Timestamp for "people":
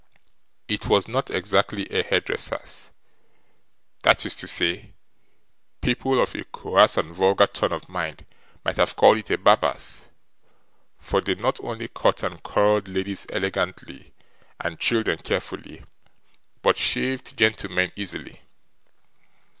5.79-6.19